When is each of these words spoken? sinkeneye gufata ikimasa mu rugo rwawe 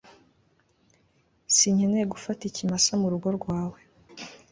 sinkeneye 1.55 2.05
gufata 2.13 2.41
ikimasa 2.49 2.91
mu 3.01 3.07
rugo 3.13 3.27
rwawe 3.37 3.79